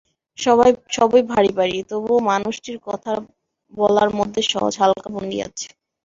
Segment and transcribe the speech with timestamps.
[0.95, 3.11] সবই ভারী-ভারী, তবুও মানুষটির কথা
[3.73, 5.67] বলার মধ্যে সহজ হালকা ভঙ্গি আছে।